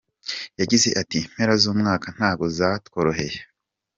Yagize 0.59 0.89
ati 1.01 1.17
“Impera 1.27 1.53
z’umwaka 1.61 2.07
ntago 2.15 2.45
zatworoheye. 2.57 3.39